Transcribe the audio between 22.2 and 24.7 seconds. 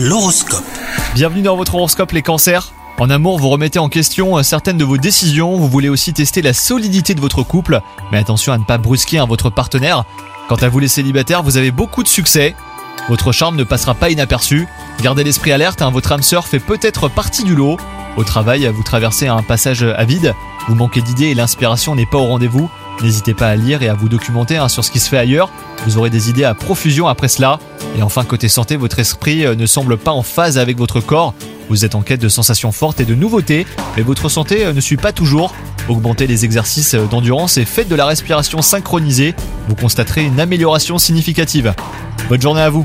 rendez-vous. N'hésitez pas à lire et à vous documenter hein,